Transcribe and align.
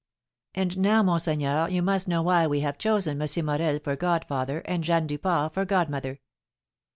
"And 0.55 0.79
now, 0.79 1.03
monseigneur, 1.03 1.67
you 1.69 1.83
must 1.83 2.07
know 2.07 2.23
why 2.23 2.47
we 2.47 2.61
have 2.61 2.79
chosen 2.79 3.21
M. 3.21 3.45
Morel 3.45 3.77
for 3.77 3.95
godfather, 3.95 4.61
and 4.65 4.83
Jeanne 4.83 5.05
Duport 5.05 5.53
for 5.53 5.63
godmother. 5.63 6.21